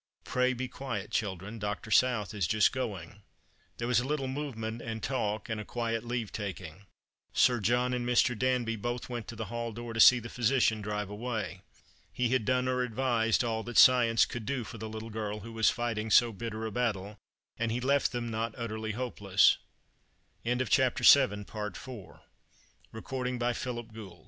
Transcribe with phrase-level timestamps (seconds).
[0.23, 1.59] Pray be quiet, children.
[1.59, 1.91] Dr.
[1.91, 3.21] South is just going."
[3.77, 6.87] There was a little movement and talk and a quiet leave taking.
[7.33, 8.35] Sir John and Mr.
[8.35, 11.61] Danby both went to the hall door to see the phj'sician drive away.
[12.11, 15.53] He had done or advised all that science could do for the little girl who
[15.53, 17.19] was fighting so bitter a battle,
[17.57, 18.79] and he left them not utter